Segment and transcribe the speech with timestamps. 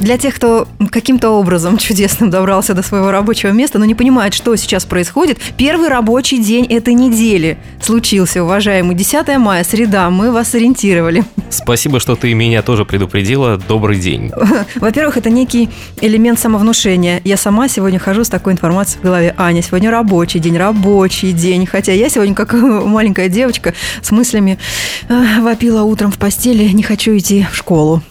[0.00, 4.54] Для тех, кто каким-то образом чудесным добрался до своего рабочего места, но не понимает, что
[4.56, 8.96] сейчас происходит, первый рабочий день этой недели случился, уважаемый.
[8.96, 11.24] 10 мая, среда, мы вас ориентировали.
[11.50, 13.56] Спасибо, что ты меня тоже предупредила.
[13.68, 14.32] Добрый день.
[14.76, 15.70] Во-первых, это некий
[16.00, 17.20] элемент самовнушения.
[17.24, 19.34] Я сама сегодня хожу с такой информацией в голове.
[19.38, 21.66] Аня, сегодня рабочий день, рабочий день.
[21.66, 24.58] Хотя я сегодня, как маленькая девочка, с мыслями
[25.08, 28.02] э, вопила утром в постели, не хочу идти в школу.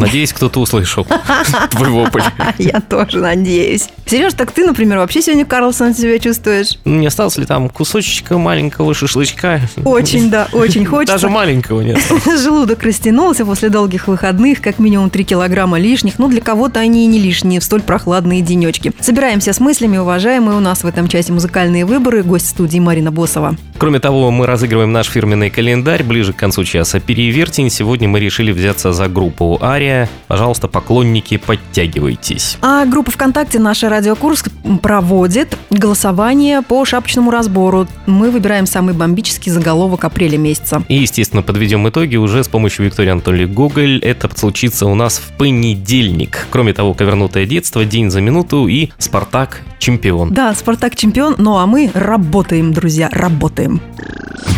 [0.00, 1.06] Надеюсь, кто-то услышал
[1.70, 2.22] твой вопль.
[2.58, 3.88] Я тоже надеюсь.
[4.06, 6.78] Сереж, так ты, например, вообще сегодня Карлсон себя чувствуешь?
[6.84, 9.60] Не осталось ли там кусочечка маленького шашлычка?
[9.84, 11.14] Очень, да, очень хочется.
[11.14, 12.00] Даже маленького нет.
[12.24, 16.18] Желудок растянулся после долгих выходных, как минимум 3 килограмма лишних.
[16.18, 18.92] Ну, для кого-то они и не лишние в столь прохладные денечки.
[19.00, 20.56] Собираемся с мыслями, уважаемые.
[20.56, 22.22] У нас в этом часе музыкальные выборы.
[22.22, 23.56] Гость студии Марина Босова.
[23.78, 27.00] Кроме того, мы разыгрываем наш фирменный календарь ближе к концу часа.
[27.00, 27.70] Перевертень.
[27.70, 29.89] Сегодня мы решили взяться за группу «Ария».
[30.28, 32.56] Пожалуйста, поклонники, подтягивайтесь.
[32.60, 34.48] А группа ВКонтакте «Наша Радио Курск»
[34.82, 37.86] проводит голосование по шапочному разбору.
[38.06, 40.82] Мы выбираем самый бомбический заголовок апреля месяца.
[40.88, 43.98] И, естественно, подведем итоги уже с помощью Виктории Анатольевны Гоголь.
[43.98, 46.46] Это случится у нас в понедельник.
[46.50, 49.62] Кроме того, «Ковернутое детство», «День за минуту» и «Спартак.
[49.78, 50.32] Чемпион».
[50.32, 50.94] Да, «Спартак.
[50.96, 53.80] Чемпион», ну а мы работаем, друзья, работаем.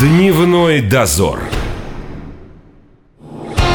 [0.00, 1.40] Дневной дозор.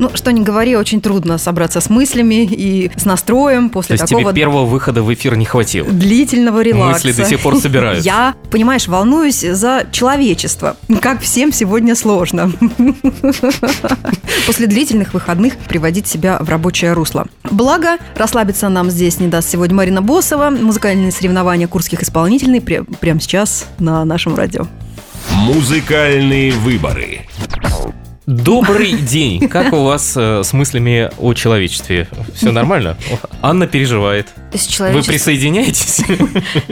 [0.00, 4.10] Ну, что ни говори, очень трудно собраться с мыслями и с настроем после То есть
[4.10, 5.86] такого тебе первого выхода в эфир не хватило?
[5.90, 7.06] длительного релакса.
[7.06, 8.02] Мысли до сих пор собираются.
[8.06, 10.78] Я, понимаешь, волнуюсь за человечество.
[11.02, 12.50] Как всем сегодня сложно.
[14.46, 17.26] После длительных выходных приводить себя в рабочее русло.
[17.50, 20.48] Благо, расслабиться нам здесь не даст сегодня Марина Босова.
[20.48, 24.66] Музыкальные соревнования курских исполнительных пре- прямо сейчас на нашем радио.
[25.30, 27.26] Музыкальные выборы.
[28.30, 29.48] Добрый день.
[29.48, 32.06] Как у вас э, с мыслями о человечестве?
[32.32, 32.96] Все нормально?
[33.42, 34.28] Анна переживает.
[34.54, 36.00] С, Вы человечес- присоединяетесь?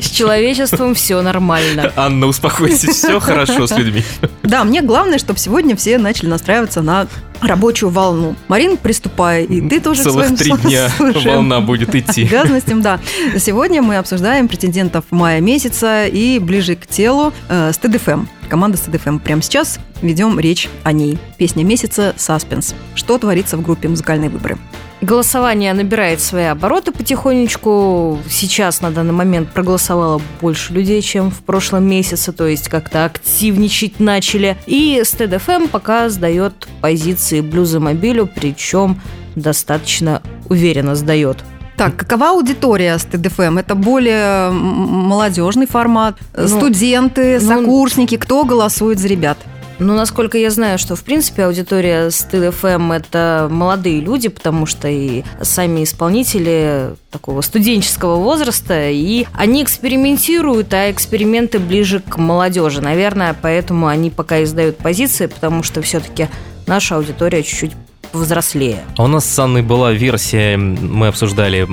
[0.00, 1.92] с человечеством все нормально.
[1.96, 4.04] Анна, успокойтесь, все хорошо с людьми.
[4.44, 7.06] Да, мне главное, чтобы сегодня все начали настраиваться на
[7.42, 8.34] рабочую волну.
[8.46, 10.90] Марин, приступай, и ты тоже к Целых своим три дня
[11.24, 12.22] волна будет идти.
[12.22, 12.98] обязанностям, да.
[13.36, 18.24] Сегодня мы обсуждаем претендентов мая месяца и ближе к телу э, Стыд FM.
[18.48, 19.18] Команда Стыд FM.
[19.18, 21.18] Прямо сейчас ведем речь о ней.
[21.36, 22.74] Песня месяца «Саспенс».
[22.94, 24.58] Что творится в группе «Музыкальные выборы»?
[25.00, 28.18] Голосование набирает свои обороты потихонечку.
[28.28, 34.00] Сейчас на данный момент проголосовало больше людей, чем в прошлом месяце, то есть как-то активничать
[34.00, 34.56] начали.
[34.66, 39.00] И Стыд FM пока сдает позиции Блюзомобилю, причем
[39.36, 41.44] достаточно уверенно сдает.
[41.78, 43.58] Так, какова аудитория СТДФМ?
[43.58, 48.16] Это более молодежный формат, Ну, студенты, ну, сокурсники.
[48.16, 49.38] Кто голосует за ребят?
[49.78, 54.88] Ну, насколько я знаю, что, в принципе, аудитория с ТДФМ– это молодые люди, потому что
[54.88, 62.80] и сами исполнители такого студенческого возраста, и они экспериментируют, а эксперименты ближе к молодежи.
[62.80, 66.26] Наверное, поэтому они пока издают позиции, потому что все-таки
[66.66, 67.76] наша аудитория чуть-чуть
[68.12, 68.84] повзрослее.
[68.96, 71.68] А у нас с Анной была версия, мы обсуждали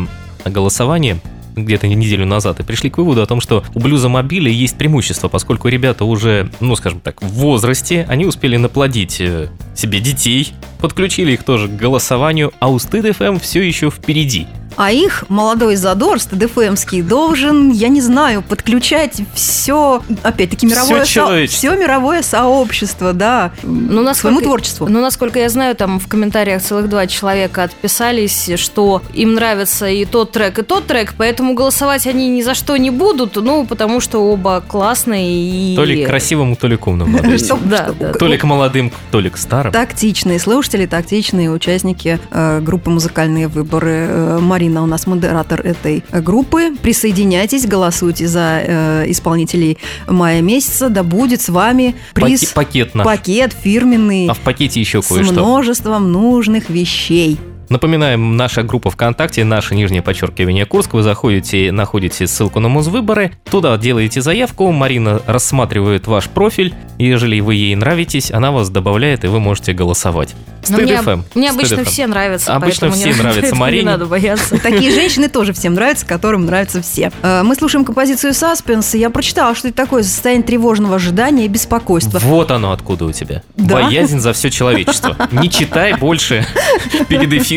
[0.46, 1.19] голосование
[1.56, 5.28] где-то неделю назад и пришли к выводу о том, что у блюза мобиля есть преимущество,
[5.28, 11.34] поскольку ребята уже, ну скажем так, в возрасте, они успели наплодить э, себе детей, подключили
[11.34, 14.47] их тоже к голосованию, а у Стыд ФМ все еще впереди.
[14.75, 21.69] А их молодой задор СТДФМский должен, я не знаю, подключать все, опять-таки, мировое, человечество.
[21.69, 24.88] все мировое сообщество, да, Ну, к своему творчеству.
[24.88, 30.06] Ну, насколько я знаю, там в комментариях целых два человека отписались, что им нравится и
[30.06, 34.00] тот трек, и тот трек, поэтому голосовать они ни за что не будут, ну, потому
[34.00, 35.75] что оба классные и...
[35.75, 37.19] То ли к красивому, то ли к умному.
[38.19, 39.72] То ли к молодым, то ли к старым.
[39.72, 44.07] Тактичные слушатели, тактичные участники э, группы «Музыкальные выборы».
[44.10, 44.39] Э,
[44.69, 46.75] Марина у нас модератор этой э, группы.
[46.81, 49.77] Присоединяйтесь, голосуйте за э, исполнителей
[50.07, 50.89] мая месяца.
[50.89, 53.06] Да будет с вами приз, Паки- Пакет наш.
[53.06, 55.33] пакет фирменный А в пакете еще с кое-что.
[55.33, 57.38] множеством нужных вещей.
[57.69, 60.94] Напоминаем, наша группа ВКонтакте, наше нижнее подчеркивание Курск.
[60.94, 67.39] Вы заходите, находите ссылку на Музвыборы, туда делаете заявку, Марина рассматривает ваш профиль, и ежели
[67.39, 70.35] вы ей нравитесь, она вас добавляет, и вы можете голосовать.
[70.67, 71.23] Но Стыд мне, FM.
[71.35, 71.85] мне Стыд обычно FM.
[71.85, 73.81] все нравятся, Обычно поэтому все не, нравятся Марине.
[73.81, 74.57] Не надо бояться.
[74.63, 77.12] Такие женщины тоже всем нравятся, которым нравятся все.
[77.21, 81.47] Э, Мы слушаем композицию «Саспенс», и я прочитала, что это такое состояние тревожного ожидания и
[81.47, 82.19] беспокойства.
[82.19, 83.44] Вот оно откуда у тебя.
[83.56, 83.75] Да?
[83.75, 85.15] Боязнь за все человечество.
[85.31, 86.45] Не читай больше
[87.09, 87.55] перед эфиром.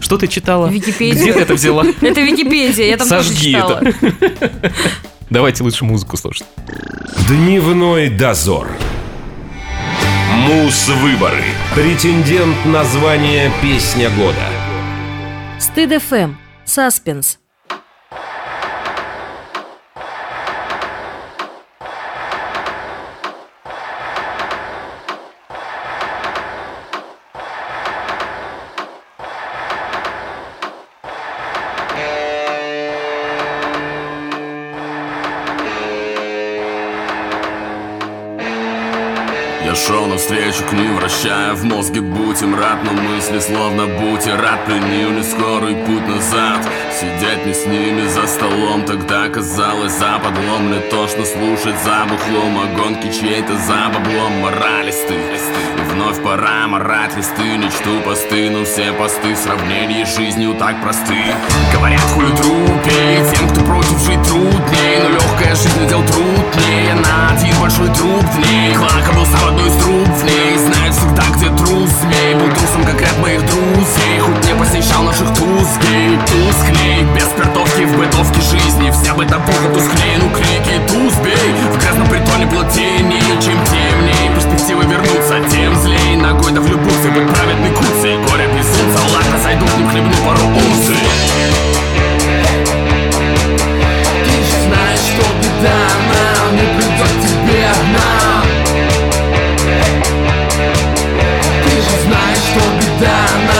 [0.00, 0.68] Что ты читала?
[0.68, 1.22] Википедию.
[1.22, 1.84] Где ты это взяла?
[2.00, 3.80] Это Википедия, я там тоже Сожги читала.
[3.82, 4.72] это.
[5.30, 6.46] Давайте лучше музыку слушать.
[7.28, 8.68] Дневной дозор.
[10.48, 11.42] Мус-выборы.
[11.74, 14.36] Претендент на звание «Песня года».
[15.58, 16.34] Стыд ФМ.
[16.64, 17.38] Саспенс.
[40.16, 46.08] Навстречу к ним, вращая в мозге будем рад Но мысли словно бутерат Приняли скорый путь
[46.08, 46.66] назад.
[46.90, 52.58] Сидеть не с ними за столом Тогда казалось за подлом Мне тошно слушать за бухлом
[52.58, 54.40] О гонке чьей-то за баблом.
[54.40, 60.54] Моралисты И вновь пора морать листы Не чту посты, но все посты Сравнения с жизнью
[60.58, 61.18] так просты.
[61.74, 64.85] Говорят хули трупей Тем, кто против жить трудней
[65.56, 69.68] Но легкая жизнь дел труднее На один большой труп в ней Клака был сам одной
[69.68, 71.90] из в ней Знает всегда, где трус.
[71.90, 74.18] Змей Был трусом, как ряд моих друзей.
[74.20, 78.90] Хоть не посещал наших тузгей Тусклей, без спиртовки в бытовке жизни.
[78.90, 85.74] Вся бытовуха тусклей, ну крики тузбей В грязном притоне плотнее, чем темней Перспективы вернуться, тем
[85.80, 86.16] злей.
[86.16, 90.96] Ногой да влюбился, быть праведный куцей Горе безумца, ладно, зайду к ним, хлебну пару унций.
[94.24, 95.78] Ты же знаешь, что беда
[96.12, 98.44] нам не придет тебе нам
[101.64, 103.55] Ты же знаешь, что беда нам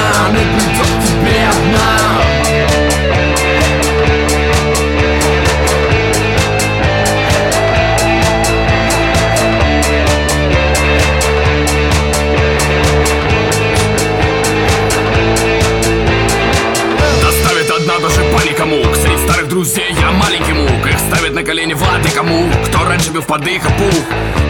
[23.36, 23.68] раньше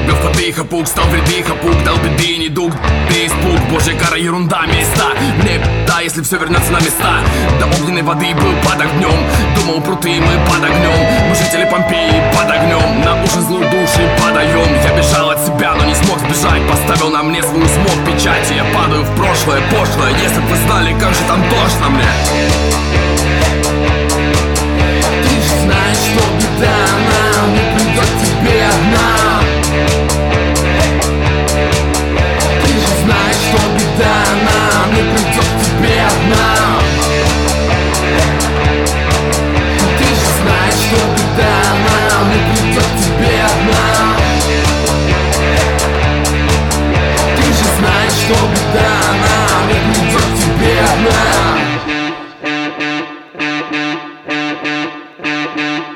[0.06, 2.73] бил в поды и хапук Бил в поды и хапук, Дал беды и недуг,
[3.09, 5.12] ты испуг Божья кара, ерунда, места
[5.43, 7.21] Мне да, если все вернется на места
[7.59, 9.19] До огненной воды был под огнем
[9.56, 14.69] Думал, пруты мы под огнем Мы жители Помпеи под огнем На уши злой души подаем
[14.85, 16.62] Я бежал от себя, но не смог сбежать.
[16.69, 20.12] Поставил на мне свою смог печать я падаю в прошлое, пошлое.
[20.23, 22.05] Если бы вы знали, как же там тошно мне
[25.23, 26.77] ты же знаешь, что беда
[27.11, 29.40] нам не придет тебе одна
[32.62, 34.16] Ты же знаешь, что беда
[34.46, 36.46] нам не придет тебе одна.
[39.98, 41.56] Ты же знаешь, что беда
[41.87, 43.87] нам не придет тебе одна.
[47.37, 48.93] Ты же знаешь, что беда
[49.25, 51.46] нам не придет тебе одна.
[55.56, 55.95] Хэштег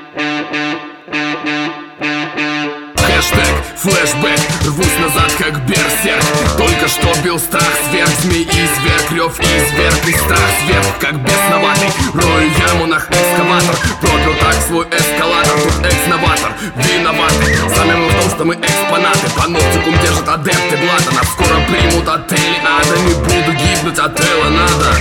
[5.40, 6.22] как берсерк.
[6.58, 11.14] Только что бил страх сверх Змей и зверг, рев и зверг И страх сверх, как
[11.22, 13.74] бесноватый Рою яму на экскаватор.
[14.00, 15.56] Пропил так свой эскалатор.
[15.60, 19.30] Тут экс-новатор, виноватый Сами мы в том, что мы экспонаты.
[19.36, 21.10] По ногтикум держат адепты блата.
[21.14, 22.98] Нас скоро примут отели ада.
[23.00, 24.92] Не буду гибнуть от надо.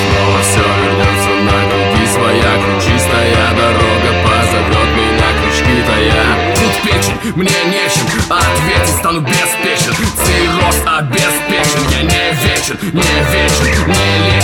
[0.00, 2.50] Снова все вернется на круги своя.
[2.64, 5.28] Ключистая дорога позовет меня.
[5.36, 7.83] Крючки-то я Тут печень, мне нечем
[8.38, 11.82] ответить Стану беспечен, цирроз обеспечен.
[11.90, 13.00] Я не вечен, не
[13.32, 14.43] вечен, не лечим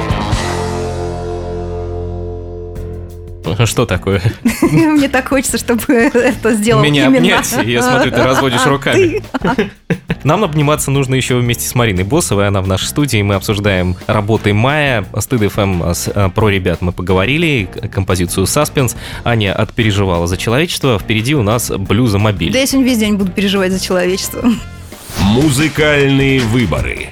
[3.65, 4.21] Что такое?
[4.61, 9.21] Мне так хочется, чтобы это сделал Меня обнять, я смотрю, ты разводишь руками.
[10.23, 12.47] Нам обниматься нужно еще вместе с Мариной Босовой.
[12.47, 13.21] Она в нашей студии.
[13.21, 15.05] Мы обсуждаем работы Мая.
[15.17, 17.67] Стыд ФМ э, про ребят мы поговорили.
[17.91, 18.95] Композицию «Саспенс».
[19.23, 20.99] Аня отпереживала за человечество.
[20.99, 22.53] Впереди у нас блюзомобиль.
[22.53, 24.43] Да я сегодня весь день буду переживать за человечество.
[25.19, 27.09] Музыкальные выборы.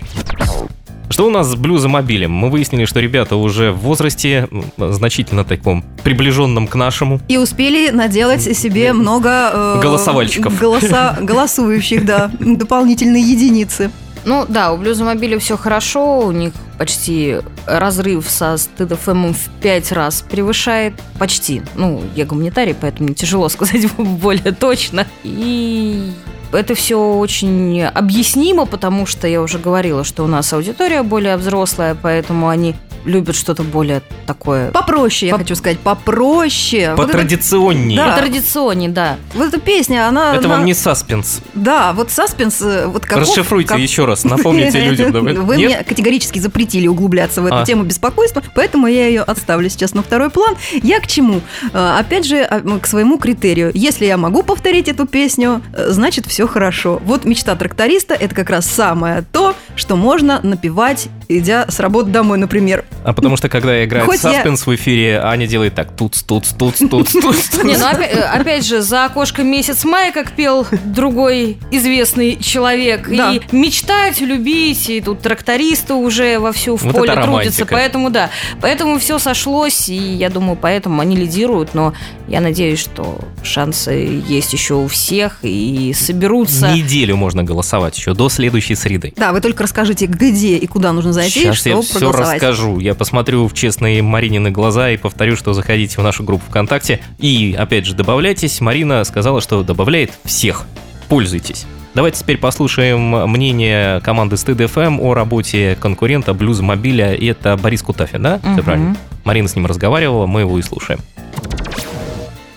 [1.09, 2.31] Что у нас с блюзомобилем?
[2.31, 4.47] Мы выяснили, что ребята уже в возрасте
[4.77, 7.19] значительно таком приближенном к нашему.
[7.27, 9.51] И успели наделать себе много...
[9.53, 10.57] э, Голосовальщиков.
[10.59, 12.31] Голоса, голосующих, да.
[12.39, 13.91] Дополнительные единицы.
[14.25, 20.23] Ну да, у Блюзомобиля все хорошо, у них почти разрыв со стыд.фм в пять раз
[20.29, 21.61] превышает почти.
[21.75, 25.07] Ну, я гуманитарий, поэтому мне тяжело сказать более точно.
[25.23, 26.11] И
[26.51, 31.95] это все очень объяснимо, потому что я уже говорила, что у нас аудитория более взрослая,
[31.99, 32.75] поэтому они
[33.09, 36.93] любят что-то более такое Попроще, я Поп- хочу сказать, попроще.
[36.95, 37.97] Вот это- Потрадиционнее.
[37.97, 38.17] Да.
[38.17, 39.17] традиционнее, да.
[39.33, 40.31] Вот эта песня, она...
[40.35, 41.41] Это она- вам не саспенс.
[41.53, 43.27] Да, вот саспенс, э, вот каков...
[43.27, 45.11] Расшифруйте как- еще раз, напомните людям.
[45.45, 45.69] Вы Нет?
[45.69, 47.65] мне категорически запретили углубляться в эту А.
[47.65, 50.55] тему беспокойства, поэтому я ее отставлю сейчас на второй план.
[50.83, 51.41] Я к чему?
[51.73, 53.71] Э, Опять же, а, к своему критерию.
[53.73, 57.01] Если я могу повторить эту песню, э, значит, все хорошо.
[57.05, 62.37] Вот мечта тракториста– это как раз самое то, что можно напевать, идя с работы домой,
[62.37, 62.85] например.
[63.03, 66.49] А потому что когда играет Хоть я- саспенс в эфире, Аня делает так туц туц
[66.49, 67.57] туц туц туц.
[67.63, 73.07] Не, ну опять, э, опять же, за окошком месяц мая, как пел другой известный человек.
[73.09, 73.33] Да.
[73.33, 77.65] И мечтать, любить, и тут трактористы уже вовсю в Вот поле трудятся.
[77.65, 78.29] Поэтому да.
[78.61, 81.73] Поэтому все сошлось, и я думаю, поэтому они лидируют.
[81.73, 81.93] Но
[82.27, 86.71] я надеюсь, что шансы есть еще у всех, и соберутся.
[86.71, 89.13] Неделю можно голосовать еще до следующей среды.
[89.15, 92.33] Да, вы только расскажите, где и куда нужно зайти, Сейчас чтобы я все проголосовать.
[92.35, 92.78] расскажу.
[92.79, 96.99] Я посмотрю в честные Маринины глаза и повторю, что заходите в нашу группу ВКонтакте.
[97.19, 98.61] И, опять же, добавляйтесь.
[98.61, 100.65] Марина сказала, что добавляет всех.
[101.07, 101.65] Пользуйтесь.
[101.95, 107.13] Давайте теперь послушаем мнение команды Стыд ФМ о работе конкурента Блюз Мобиля.
[107.13, 108.39] И это Борис Кутафин, да?
[108.39, 108.63] Все Мгм.
[108.63, 108.95] правильно?
[109.23, 110.99] Марина с ним разговаривала, мы его и слушаем.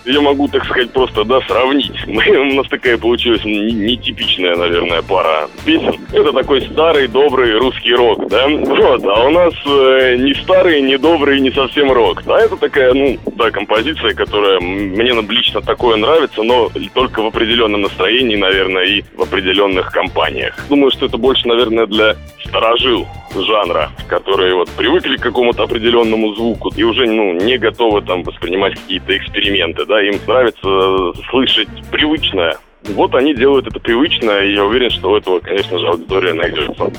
[0.05, 1.93] Я могу, так сказать, просто, да, сравнить.
[2.07, 5.95] Мы, у нас такая получилась не- нетипичная, наверное, пара песен.
[6.13, 8.49] Это такой старый, добрый русский рок, да?
[8.49, 12.23] Вот, а у нас э, не старый, не добрый, не совсем рок.
[12.27, 17.83] А это такая, ну, да, композиция, которая мне лично такое нравится, но только в определенном
[17.83, 20.57] настроении, наверное, и в определенных компаниях.
[20.69, 22.17] Думаю, что это больше, наверное, для
[22.47, 28.23] старожил жанра, которые вот привыкли к какому-то определенному звуку и уже ну не готовы там
[28.23, 32.57] воспринимать какие-то эксперименты, да, им нравится э, слышать привычное.
[32.95, 36.93] Вот они делают это привычно, и я уверен, что у этого, конечно же, аудитория найдется.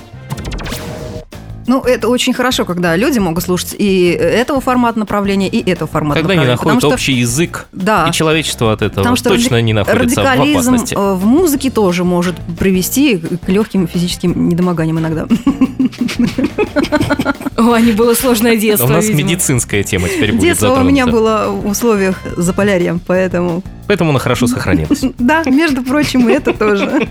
[1.67, 6.20] Ну, это очень хорошо, когда люди могут слушать и этого формата направления, и этого формата
[6.20, 6.51] Когда они направления.
[6.51, 8.08] находят Потому что- общий язык, Да.
[8.10, 10.93] и человечество от этого Потому что точно ради- не находится в радикализм опасности.
[10.96, 15.25] э, в музыке тоже может привести к легким физическим недомоганиям иногда.
[17.58, 21.48] У Ани было сложное детство, У нас медицинская тема теперь будет Детство у меня было
[21.50, 23.63] в условиях заполярья, поэтому...
[23.88, 25.01] Поэтому она хорошо сохранилась.
[25.20, 27.08] Да, между прочим, и это тоже.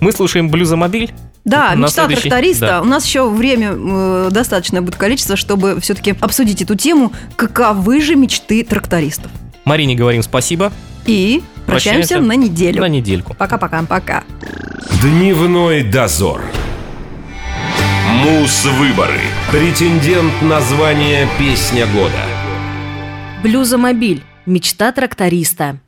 [0.00, 1.12] Мы слушаем блюзомобиль.
[1.44, 2.66] Да, На мечта следующий- тракториста.
[2.66, 2.82] да.
[2.82, 7.12] У нас еще время э, достаточное будет количество, чтобы все-таки обсудить эту тему.
[7.36, 9.30] Каковы же мечты трактористов?
[9.64, 10.72] Марине говорим спасибо.
[11.04, 12.80] И прощаемся, Прощаемся на неделю.
[12.80, 13.34] На недельку.
[13.34, 13.82] Пока-пока.
[13.82, 14.22] Пока.
[15.02, 16.42] Дневной дозор.
[18.24, 19.18] Мус-выборы.
[19.50, 22.12] Претендент на звание «Песня года».
[23.42, 24.22] Блюзомобиль.
[24.46, 25.78] Мечта тракториста.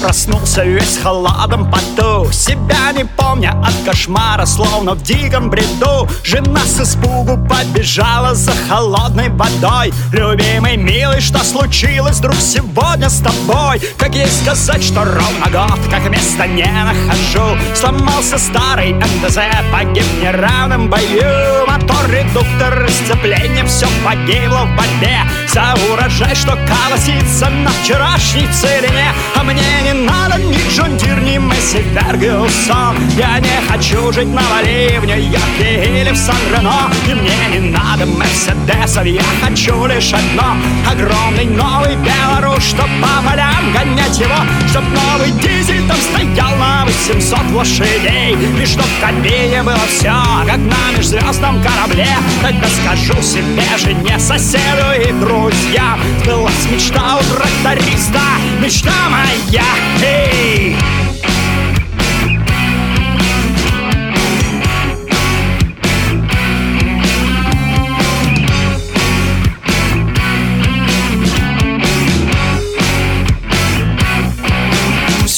[0.00, 2.30] Проснулся весь в холодном поту.
[2.32, 6.08] Себя не помня от кошмара, словно в диком бреду.
[6.24, 9.92] Жена с испугу побежала за холодной водой.
[10.12, 13.80] Любимый, милый, что случилось вдруг сегодня с тобой?
[13.98, 17.56] Как ей сказать, что ровно год, как места не нахожу?
[17.74, 19.38] Сломался старый МТЗ,
[19.72, 25.20] погиб в неравном бою Мотор, редуктор, сцепление, все погибло в борьбе.
[25.48, 31.38] За урожай, что колосится на вчерашней целине А мне не не надо ни Джон ни
[31.38, 37.60] Месси Фергюсон Я не хочу жить на Бали, в Нью-Йорке или в Сан-Рено И мне
[37.60, 40.56] не надо Мерседесов, я хочу лишь одно
[40.90, 44.36] Огромный новый Беларусь, чтоб по полям гонять его
[44.68, 48.36] Чтоб новый дизель там стоял на 800 лошадей.
[48.60, 50.14] И чтоб кабине было все,
[50.46, 52.08] как на межзвездном корабле.
[52.42, 56.00] Тогда скажу себе, жене, соседу и друзьям.
[56.22, 58.20] Сбылась мечта у тракториста,
[58.62, 59.64] мечта моя,
[60.00, 61.09] Hey!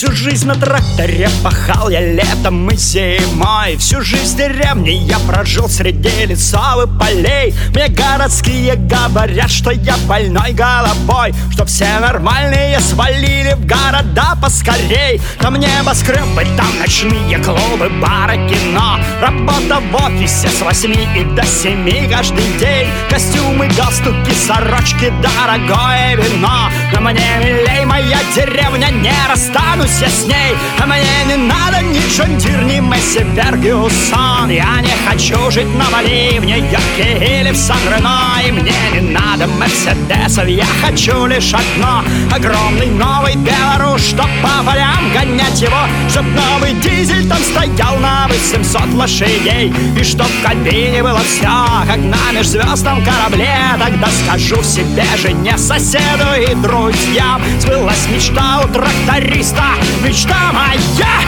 [0.05, 0.13] Эй!
[0.23, 3.77] жизнь на тракторе пахал я летом и зимой.
[3.77, 7.55] Всю жизнь в деревне я прожил среди лесов и полей.
[7.75, 15.21] Мне городские говорят, что я больной головой Что все нормальные свалили в города поскорей.
[15.41, 18.99] Там небоскребы, там ночные клубы, бары, кино.
[19.21, 22.89] Работа в офисе с восьми и до семи каждый день.
[23.11, 30.57] Костюмы, галстуки, сорочки, дорогое вино Но мне милей моя деревня, не расстанусь я с ней.
[30.79, 35.85] А мне не надо ни John Deere, ни Massey Ferguson Я не хочу жить на
[35.91, 42.03] Бали, в Нью-Йорке или в Сан-Ремо И мне не надо Мерседесов, я хочу лишь одно.
[42.35, 45.87] Огромный новый Беларусь, чтоб по полям гонять его.
[46.09, 49.73] Чтоб новый дизель там стоял на 800 лошадей.
[49.99, 51.49] И чтоб в кабине было все,
[51.87, 53.57] как на межзвездном корабле.
[53.79, 61.21] Тогда скажу себе, жене, соседу и друзьям Сбылась мечта у тракториста, мечта моя,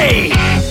[0.00, 0.32] эй!
[0.32, 0.63] себе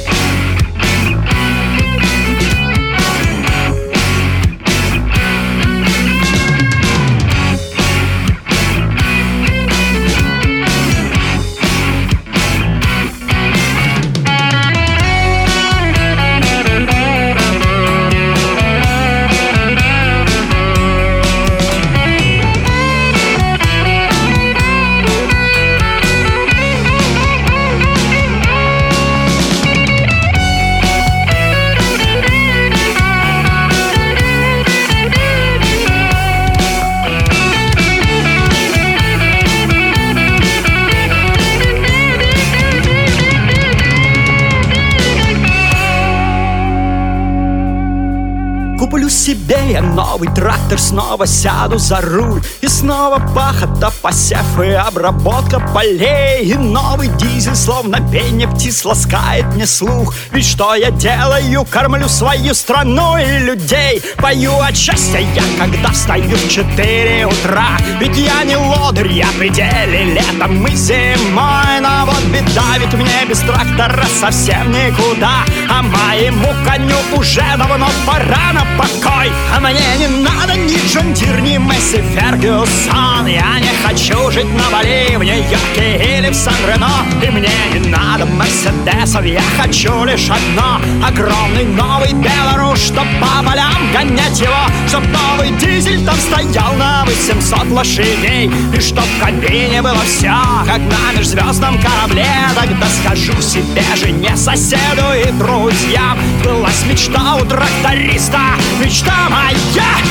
[50.24, 52.42] новый трактор Снова сяду за руль.
[52.62, 56.44] И снова пахота, посев и обработка полей.
[56.44, 60.14] И новый дизель, словно пение птиц Ласкает мне слух.
[60.31, 61.66] Ведь что я делаю?
[61.66, 64.01] Кормлю свою страну и людей.
[64.18, 67.77] Пою от счастья я, когда встаю в 4 утра.
[68.00, 71.79] Ведь я не лодырь, я в пределе летом и зимой.
[71.81, 75.46] Но вот беда, ведь мне без трактора совсем никуда.
[75.70, 79.31] А моему коню уже давно пора на покой.
[79.55, 83.25] А мне не надо ни John Deere, ни Massey Ferguson.
[83.27, 87.05] Я не хочу жить на Бали, в Нью-Йорке или в Сан-Рено.
[87.21, 90.79] И мне не надо Мерседесов, я хочу лишь одно.
[91.05, 94.65] Огромный новый Беларусь, чтоб по полям гонять его.
[94.87, 98.51] Чтоб новый дизель там стоял на 800 лошадей.
[98.75, 102.27] И чтоб в кабине было все, как на межзвездном корабле.
[102.55, 106.19] Тогда скажу себе, жене, соседу и друзьям.
[106.43, 108.39] Сбылась мечта у тракториста,
[108.79, 110.02] мечта моя,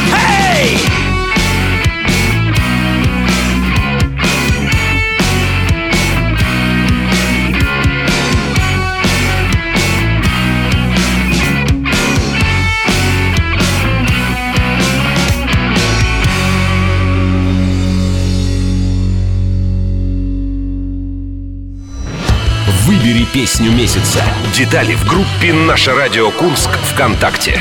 [23.32, 24.22] песню месяца.
[24.54, 27.60] Детали в группе «Наше радио Курск» ВКонтакте.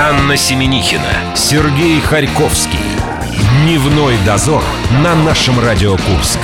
[0.00, 2.78] Анна Семенихина, Сергей Харьковский.
[3.64, 4.62] Дневной дозор
[5.02, 6.38] на нашем Радио Курск.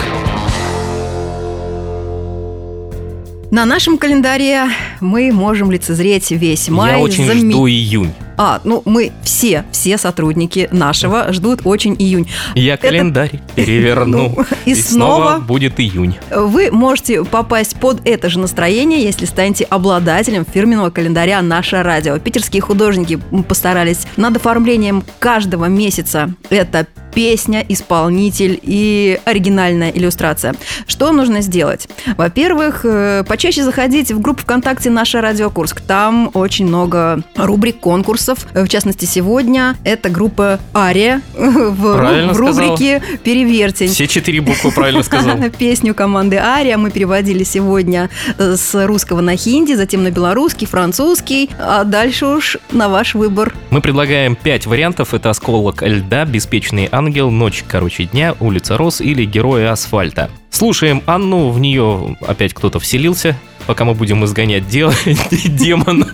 [3.52, 4.64] На нашем календаре
[5.00, 6.92] мы можем лицезреть весь май.
[6.94, 8.12] Я очень Заме- жду июнь.
[8.36, 12.28] А, ну мы все, все сотрудники нашего ждут очень июнь.
[12.54, 14.34] Я Это- календарь переверну.
[14.36, 16.16] Ну, и снова- будет июнь.
[16.30, 22.18] Вы можете попасть под это же настроение, если станете обладателем фирменного календаря «Наше радио».
[22.18, 26.32] Питерские художники постарались над оформлением каждого месяца.
[26.50, 30.54] Это песня, исполнитель и оригинальная иллюстрация.
[30.86, 31.88] Что нужно сделать?
[32.16, 35.80] Во-первых, э, почаще заходить в группу ВКонтакте «Наша Радио Курск».
[35.80, 38.46] Там очень много рубрик, конкурсов.
[38.52, 42.70] В частности, сегодня это группа «Ария» в, Правильно в сказал.
[42.70, 43.88] рубрике «Перевертень».
[43.88, 45.38] Все четыре буквы правильно сказал.
[45.56, 51.50] Песню команды «Ария» мы переводили сегодня э, с русского на хинди, затем на белорусский, французский,
[51.58, 53.54] а дальше уж на ваш выбор.
[53.70, 55.14] Мы предлагаем пять вариантов.
[55.14, 60.30] Это «Осколок льда», «Беспечный ангел», «Ночь короче дня», «Улица роз» или «Герои асфальта».
[60.50, 63.36] Слушаем Анну, в нее опять кто-то вселился,
[63.66, 64.88] пока мы будем изгонять де-
[65.44, 66.06] демона.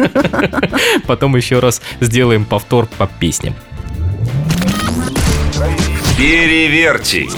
[1.06, 3.54] Потом еще раз сделаем повтор по песням.
[6.16, 7.28] Переверьте.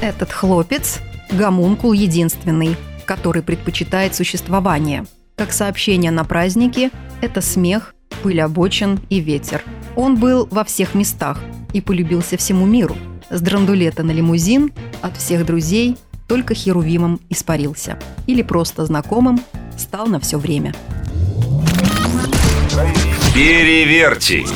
[0.00, 5.06] Этот хлопец– гомункул единственный, который предпочитает существование.
[5.36, 9.62] Как сообщение на празднике– это смех, пыль обочин и ветер.
[9.94, 11.40] Он был во всех местах
[11.76, 12.96] и полюбился всему миру.
[13.28, 17.98] С драндулета на лимузин от всех друзей только херувимом испарился.
[18.26, 19.38] Или просто знакомым
[19.76, 20.74] стал на все время.
[23.34, 24.46] Переверьте.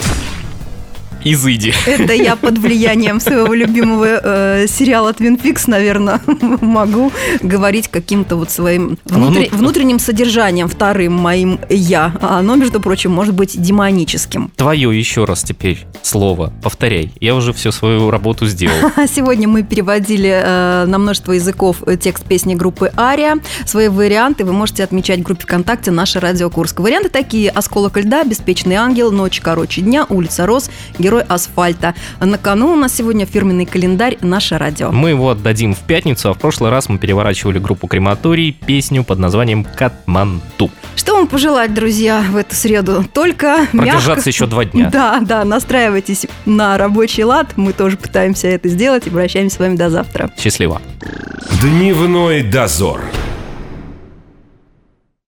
[1.25, 1.75] Изыди.
[1.87, 6.21] Это я под влиянием своего любимого э, сериала Twin Peaks, наверное,
[6.61, 12.15] могу говорить каким-то вот своим внутри- Ну, ну, внутренним содержанием, вторым моим я.
[12.21, 14.51] А оно, между прочим, может быть демоническим.
[14.57, 16.53] Твое еще раз теперь слово.
[16.63, 17.13] Повторяй.
[17.21, 18.75] Я уже всю свою работу сделал.
[19.15, 23.39] Сегодня мы переводили э, на множество языков текст песни группы Ария.
[23.67, 26.81] Свои варианты вы можете отмечать в группе ВКонтакте «Наша Радио Курск».
[26.81, 31.95] Варианты такие «Осколок льда», «Беспечный ангел», «Ночь короче дня», «Улица роз», «Герой асфальта».
[32.21, 34.91] На кону у нас сегодня фирменный календарь «Наше радио».
[34.93, 39.19] Мы его отдадим в пятницу, а в прошлый раз мы переворачивали группу Крематорий, песню под
[39.19, 40.71] названием «Катманту».
[40.97, 43.05] Что вам пожелать, друзья, в эту среду?
[43.13, 44.91] Только Продержаться мягко- еще два дня.
[45.01, 47.53] Да, да, настраивайтесь на рабочий лад.
[47.57, 49.07] Мы тоже пытаемся это сделать.
[49.07, 50.31] Обращаемся с вами до завтра.
[50.39, 50.81] Счастливо.
[51.63, 53.01] Дневной дозор.